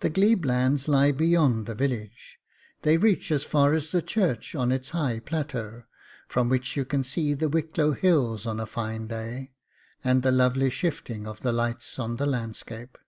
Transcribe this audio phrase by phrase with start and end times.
[0.00, 2.38] The glebe lands lie beyond the village.
[2.82, 5.84] They reach as far as the church on its high plateau,
[6.28, 9.54] from which you can see the Wicklow Hills on a fine day,
[10.04, 12.98] and the lovely shifting of the lights of the landscape.